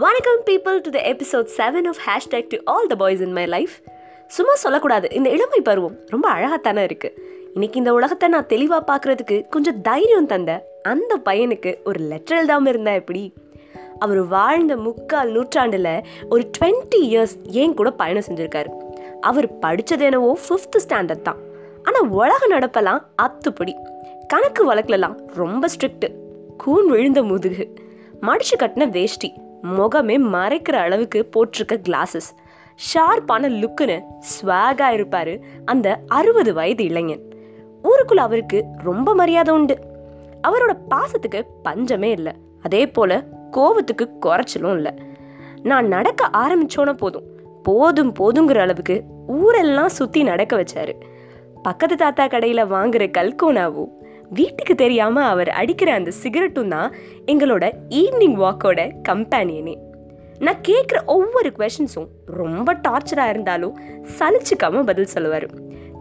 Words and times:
வணக்கம் 0.00 0.40
people 0.46 0.80
to 0.80 0.90
the 0.90 1.00
episode 1.08 1.48
seven 1.56 1.86
of 1.86 1.98
hashtag 2.06 2.46
to 2.48 2.58
all 2.64 2.86
the 2.86 2.94
boys 2.94 3.20
in 3.20 3.32
my 3.32 3.46
life 3.46 3.70
சும்மா 4.26 4.54
சொல்லக்கூடாது 4.54 5.10
இந்த 5.10 5.30
இளமை 5.30 5.60
பருவம் 5.60 5.96
ரொம்ப 6.06 6.26
அழகாத்தானே 6.32 6.82
இருக்குது 6.84 7.16
இன்னைக்கு 7.52 7.78
இந்த 7.78 7.92
உலகத்தை 7.92 8.28
நான் 8.28 8.46
தெளிவாக 8.46 8.82
பார்க்குறதுக்கு 8.90 9.48
கொஞ்சம் 9.48 9.80
தைரியம் 9.80 10.26
தந்த 10.26 10.52
அந்த 10.82 11.18
பையனுக்கு 11.24 11.82
ஒரு 11.84 12.00
லெட்டர் 12.00 12.36
எழுதாமல் 12.36 12.72
இருந்தா 12.72 12.92
எப்படி? 12.92 13.34
அவர் 13.98 14.26
வாழ்ந்த 14.26 14.76
முக்கால் 14.76 15.30
நூற்றாண்டில் 15.30 15.90
ஒரு 16.28 16.50
டுவெண்ட்டி 16.58 17.00
இயர்ஸ் 17.00 17.36
ஏன் 17.44 17.74
கூட 17.74 17.90
பயணம் 17.90 18.26
செஞ்சுருக்காரு. 18.30 18.72
அவர் 19.20 19.58
படித்தது 19.58 20.04
என்னவோ 20.04 20.38
ஃபிஃப்த்து 20.48 20.80
ஸ்டாண்டர்ட் 20.88 21.22
தான். 21.22 21.36
ஆனால் 21.82 22.08
உலக 22.08 22.58
நடப்பெல்லாம் 22.58 23.04
அத்துப்படி. 23.22 23.74
கணக்கு 24.28 24.74
வழக்குலலாம் 24.74 25.18
ரொம்ப 25.34 25.66
ஸ்ட்ரிக்ட்டு 25.66 26.10
கூன் 26.56 26.88
விழுந்த 26.88 27.22
முதுகு. 27.22 27.74
மடிச்சு 28.20 28.56
கட்டின 28.58 28.90
வேஷ்டி. 28.90 29.32
முகமே 29.62 30.16
மறைக்கிற 30.34 30.72
அளவுக்கு 30.72 31.28
போட்டிருக்க 31.36 31.76
கிளாஸஸ் 31.88 32.30
ஷார்ப்பான 32.92 33.48
லுக்குன்னு 33.60 34.02
ஸ்வாகாக 34.30 34.92
இருப்பார் 34.92 35.38
அந்த 35.64 36.00
அறுபது 36.06 36.54
வயது 36.54 36.84
இளைஞன். 36.84 37.22
ஊருக்குள்ள 37.84 38.20
அவருக்கு 38.26 38.64
ரொம்ப 38.76 39.14
மரியாதை 39.14 39.54
உண்டு. 39.54 39.78
அவரோட 40.48 40.72
பாசத்துக்கு 40.90 41.42
பஞ்சமே 41.62 42.10
இல்லை. 42.10 42.32
அதே 42.62 42.86
போல 42.86 43.24
கோவத்துக்கு 43.52 44.08
குறைச்சலும் 44.22 44.74
இல்லை. 44.74 44.92
நான் 45.62 45.86
நடக்க 45.86 46.30
ஆரம்பிச்சோன்னே 46.32 46.92
போதும் 46.92 47.24
போதும் 47.62 48.12
போதுங்கிற 48.18 48.58
அளவுக்கு 48.58 49.02
ஊரெல்லாம் 49.26 49.88
சுற்றி 49.88 50.22
நடக்க 50.22 50.62
வச்சாரு. 50.62 50.94
பக்கத்து 51.62 51.96
தாத்தா 51.96 52.26
கடையில் 52.26 52.64
வாங்குற 52.64 53.04
கல்கோனாவும் 53.18 53.90
வீட்டுக்கு 54.38 54.74
தெரியாம 54.74 55.22
அவர் 55.24 55.48
அடிக்கிற 55.48 55.92
அந்த 55.92 56.10
சிகரெட்டும் 56.22 56.68
தான் 56.68 56.92
எங்களோட 57.26 57.64
ஈவினிங் 58.00 58.36
வாக்கோட 58.42 58.80
கம்பேனியனே 59.08 59.74
நான் 60.38 60.60
கேட்குற 60.68 60.98
ஒவ்வொரு 61.14 61.52
கொஷின்ஸும் 61.58 62.06
ரொம்ப 62.40 62.74
டார்ச்சராக 62.88 63.28
இருந்தாலும் 63.28 63.74
சலிச்சுக்காம 64.18 64.84
பதில் 64.84 65.12
சொல்லுவார். 65.14 65.46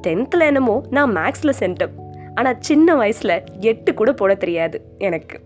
டென்த்தில் 0.08 0.48
என்னமோ 0.50 0.76
நான் 0.90 1.16
மேக்ஸில் 1.16 1.60
சென்டம் 1.60 1.96
ஆனால் 2.36 2.60
சின்ன 2.60 2.96
வயசில் 2.96 3.36
எட்டு 3.72 3.94
கூட 3.94 4.10
போட 4.14 4.36
தெரியாது 4.36 4.78
எனக்கு. 4.98 5.38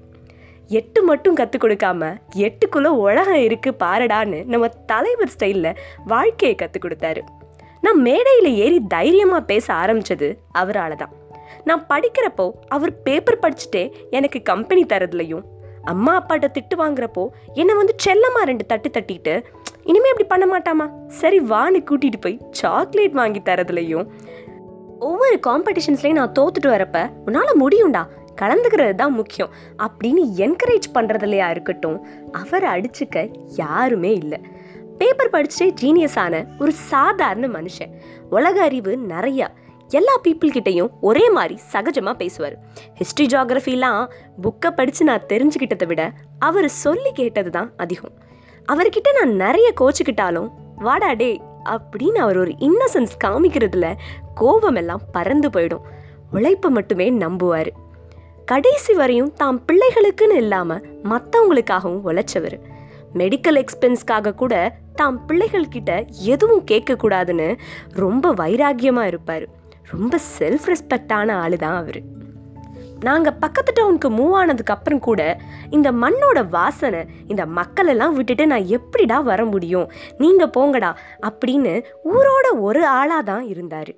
எட்டு 0.80 1.00
மட்டும் 1.04 1.34
கற்றுக் 1.34 1.64
கொடுக்காம 1.64 2.12
எட்டுக்குள்ளே 2.48 2.92
உலகம் 3.06 3.42
இருக்கு 3.48 3.72
பாரடான்னு 3.80 4.46
நம்ம 4.46 4.68
தலைவர் 4.92 5.34
ஸ்டைலில் 5.38 5.78
வாழ்க்கையை 6.06 6.56
கற்றுக் 6.56 6.86
கொடுத்தாரு. 6.86 7.24
நான் 7.82 8.02
மேடையில் 8.02 8.52
ஏறி 8.56 8.80
தைரியமாக 8.88 9.44
பேச 9.44 9.66
ஆரம்பிச்சது 9.74 10.28
அவரால் 10.52 10.96
தான். 10.96 11.14
நான் 11.64 11.86
படிக்கிறப்போ 11.90 12.52
அவர் 12.68 13.02
பேப்பர் 13.02 13.40
படிச்சுட்டே 13.42 13.92
எனக்கு 14.10 14.42
கம்பெனி 14.42 14.86
தரதுலையும் 14.86 15.44
அம்மா 15.84 16.26
அப்பாட்ட 16.26 16.46
திட்டு 16.54 16.76
வாங்குறப்போ 16.78 17.28
என்னை 17.54 17.76
வந்து 17.76 17.96
செல்லமா 18.06 18.42
ரெண்டு 18.44 18.66
தட்டு 18.66 18.90
தட்டிட்டு 18.90 19.44
இனிமே 19.84 20.10
இப்படி 20.10 20.28
பண்ண 20.28 20.46
மாட்டாமா? 20.58 21.08
சரி 21.08 21.40
வான்னு 21.40 21.84
கூட்டிட்டு 21.92 22.22
போய் 22.22 22.38
சாக்லேட் 22.52 23.12
வாங்கி 23.12 23.40
தரதுலையும் 23.40 24.08
ஒவ்வொரு 25.00 25.40
காம்படிஷன்ஸ்லையும் 25.48 26.12
நான் 26.12 26.32
தோத்துட்டு 26.40 26.68
வரப்ப 26.68 27.12
உன்னால் 27.26 27.60
முடியும்டா 27.60 28.08
கலந்துக்கிறது 28.42 28.96
தான் 28.96 29.14
முக்கியம் 29.14 29.50
அப்படின்னு 29.78 30.24
என்கரேஜ் 30.38 30.88
பண்ணுறதுலையா 30.94 31.50
இருக்கட்டும் 31.50 32.06
அவரை 32.32 32.70
அடிச்சுக்க 32.76 33.34
யாருமே 33.56 34.14
இல்லை. 34.14 34.40
பேப்பர் 34.98 35.30
படிச்சுட்டே 35.30 35.74
ஜீனியஸ் 35.82 36.18
ஆன 36.18 36.46
ஒரு 36.60 36.72
சாதாரண 36.72 37.48
மனுஷன். 37.48 37.92
உலக 38.30 38.62
அறிவு 38.62 39.00
நிறையா. 39.10 39.48
எல்லா 40.00 40.14
பீப்புள் 40.26 40.54
கிட்டேயும் 40.56 40.92
ஒரே 41.10 41.24
மாதிரி 41.30 41.56
சகஜமாக 41.74 42.16
பேசுவார். 42.22 42.56
ஹிஸ்ட்ரி 43.00 43.26
ஜாகிரஃபிலாம் 43.34 44.02
புக்கை 44.44 44.70
படித்து 44.78 45.04
நான் 45.10 45.30
தெரிஞ்சுக்கிட்டதை 45.32 45.88
விட 45.92 46.04
அவர் 46.48 46.68
சொல்லி 46.84 47.12
கேட்டது 47.20 47.50
தான் 47.50 47.70
அதிகம். 47.78 48.14
அவர்கிட்ட 48.74 49.10
நான் 49.20 49.34
நிறைய 49.44 49.70
கோச்சிக்கிட்டாலும் 49.82 50.50
வாடா 50.86 51.12
டே 51.22 51.32
அப்படின்னு 51.76 52.20
அவர் 52.26 52.38
ஒரு 52.38 52.52
இன்னசென்ஸ் 52.68 53.16
காமிக்கிறதுல 53.24 53.88
கோபம் 54.42 54.80
எல்லாம் 54.82 55.04
பறந்து 55.12 55.50
போயிடும். 55.50 55.88
உழைப்பை 56.32 56.70
மட்டுமே 56.72 57.08
நம்புவார். 57.24 57.72
கடைசி 58.52 58.94
வரையும் 58.94 59.34
தாம் 59.42 59.60
பிள்ளைகளுக்குன்னு 59.68 60.38
இல்லாமல் 60.44 60.86
மற்றவங்களுக்காகவும் 61.12 62.06
உழைச்சவர். 62.10 62.58
மெடிக்கல் 63.20 63.60
எக்ஸ்பென்ஸ்க்காக 63.62 64.36
கூட 64.36 64.54
தாம் 65.00 65.20
பிள்ளைகள்கிட்ட 65.28 65.92
எதுவும் 66.32 66.64
கேட்கக்கூடாதுன்னு 66.72 67.48
ரொம்ப 68.04 68.34
வைராக்கியமாக 68.42 69.12
இருப்பார். 69.12 69.46
ரொம்ப 69.92 70.20
செல்ஃப் 70.40 70.68
ரெஸ்பெக்டான 70.68 71.32
ஆள் 71.32 71.58
தான் 71.58 71.78
அவர். 71.78 72.02
நாங்கள் 73.00 73.38
பக்கத்து 73.40 73.72
டவுனுக்கு 73.76 74.10
மூவ் 74.10 74.32
ஆனதுக்கு 74.32 74.74
அப்புறம் 74.74 75.00
கூட 75.00 75.40
இந்த 75.70 75.92
மண்ணோட 75.92 76.50
வாசனை 76.50 77.06
இந்த 77.28 77.46
மக்களெல்லாம் 77.46 78.14
விட்டுட்டு 78.14 78.48
நான் 78.48 78.66
எப்படிடா 78.66 79.20
வர 79.20 79.46
முடியும்? 79.46 79.90
நீங்கள் 80.18 80.54
போங்கடா 80.58 80.94
அப்படின்னு 81.30 81.84
ஊரோட 82.04 82.60
ஒரு 82.60 82.88
ஆளாக 82.88 83.22
தான் 83.22 83.48
இருந்தார். 83.48 83.94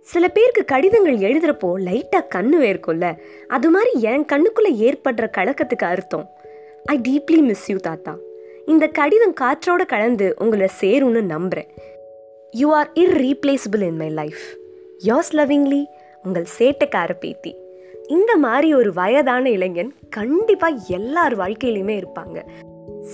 சில 0.00 0.28
பேருக்கு 0.28 0.64
கடிதங்கள் 0.64 1.18
எழுதுறப்போ 1.18 1.68
லைட்டாக 1.88 2.30
கண்ணு 2.34 2.56
வேர்க்கும்ல 2.64 3.18
அது 3.48 3.70
மாதிரி 3.70 4.00
என் 4.00 4.24
கண்ணுக்குள்ளே 4.32 4.72
ஏற்படுற 4.88 5.30
கலக்கத்துக்கு 5.30 5.86
அர்த்தம். 5.86 6.26
ஐ 6.84 7.00
டீப்லி 7.08 7.42
மிஸ் 7.42 7.70
யூ 7.70 7.76
தாத்தா. 7.76 8.16
இந்த 8.66 8.86
கடிதம் 8.86 9.34
காற்றோட 9.40 9.84
கலந்து 9.86 10.34
உங்களை 10.38 10.68
சேரும்னு 10.80 11.22
நம்புகிறேன் 11.22 11.70
you 12.52 12.74
are 12.74 12.90
irreplaceable 12.94 13.82
in 13.82 13.96
my 13.96 14.08
life 14.08 14.61
yours 15.04 15.30
lovingly 15.32 15.84
உங்கள் 16.22 16.46
சேட்டைக்கார 16.58 17.10
பேத்தி. 17.20 17.56
இந்த 18.06 18.36
மாதிரி 18.36 18.74
ஒரு 18.74 18.92
வயதான 18.92 19.50
இளைஞன் 19.50 19.94
கண்டிப்பாக 20.10 20.80
எல்லார் 20.88 21.38
வாழ்க்கையிலையுமே 21.38 22.02
இருப்பாங்க. 22.02 22.38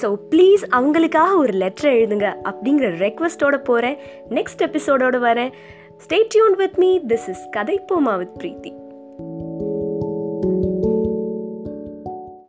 ஸோ 0.00 0.14
ப்ளீஸ் 0.30 0.64
அவங்களுக்காக 0.76 1.36
ஒரு 1.36 1.52
லெட்டர் 1.52 1.92
எழுதுங்க 1.92 2.36
அப்படிங்கிற 2.44 2.90
ரெக்வஸ்டோட 3.04 3.64
போகிறேன் 3.64 3.96
நெக்ஸ்ட் 4.28 4.58
எபிசோடோடு 4.58 5.18
வரேன். 5.18 5.52
Stay 6.04 6.24
tuned 6.28 6.54
with 6.54 6.76
me 6.76 7.00
this 7.08 7.28
is 7.28 7.48
Kadhai 7.50 7.80
Poma 7.92 8.16
with 8.16 8.36
Preethi 8.38 8.72